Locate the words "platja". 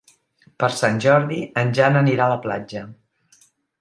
2.47-2.83